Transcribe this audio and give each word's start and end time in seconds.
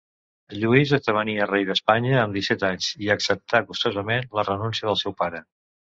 Lluís 0.61 0.93
esdevenia 0.97 1.47
rei 1.49 1.67
d'Espanya 1.67 2.17
amb 2.21 2.39
disset 2.39 2.65
anys, 2.71 2.89
i 3.09 3.11
acceptà 3.17 3.61
gustosament 3.69 4.29
la 4.39 4.47
renúncia 4.49 4.89
del 4.93 4.99
seu 5.03 5.17
pare. 5.21 5.45